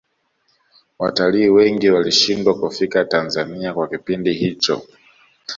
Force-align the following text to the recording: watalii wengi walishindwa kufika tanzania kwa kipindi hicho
watalii 0.99 1.49
wengi 1.49 1.89
walishindwa 1.89 2.59
kufika 2.59 3.05
tanzania 3.05 3.73
kwa 3.73 3.87
kipindi 3.87 4.33
hicho 4.33 4.81